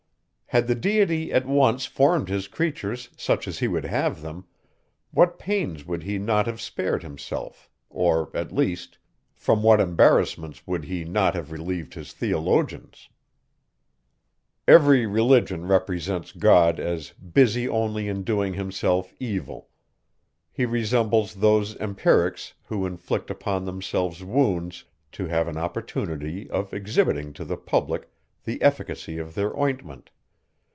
Had 0.53 0.67
the 0.67 0.75
Deity 0.75 1.31
at 1.31 1.45
once 1.45 1.85
formed 1.85 2.27
his 2.27 2.49
creatures 2.49 3.09
such 3.15 3.47
as 3.47 3.59
he 3.59 3.69
would 3.69 3.85
have 3.85 4.21
them, 4.21 4.43
what 5.11 5.39
pains 5.39 5.85
would 5.85 6.03
he 6.03 6.19
not 6.19 6.45
have 6.45 6.59
spared 6.59 7.03
himself, 7.03 7.69
or, 7.89 8.29
at 8.35 8.51
least, 8.51 8.97
from 9.33 9.63
what 9.63 9.79
embarrassments 9.79 10.67
would 10.67 10.83
he 10.83 11.05
not 11.05 11.35
have 11.35 11.53
relieved 11.53 11.93
his 11.93 12.11
theologians! 12.11 13.07
Every 14.67 15.05
religion 15.05 15.69
represents 15.69 16.33
God 16.33 16.81
as 16.81 17.11
busy 17.11 17.65
only 17.69 18.09
in 18.09 18.23
doing 18.25 18.55
himself 18.55 19.13
evil. 19.21 19.69
He 20.51 20.65
resembles 20.65 21.35
those 21.35 21.77
empirics, 21.77 22.55
who 22.65 22.85
inflict 22.85 23.29
upon 23.29 23.63
themselves 23.63 24.21
wounds, 24.21 24.83
to 25.13 25.27
have 25.27 25.47
an 25.47 25.55
opportunity 25.55 26.49
of 26.49 26.73
exhibiting 26.73 27.31
to 27.35 27.45
the 27.45 27.55
public 27.55 28.11
the 28.43 28.61
efficacy 28.61 29.17
of 29.17 29.33
their 29.33 29.55
ointment. 29.57 30.09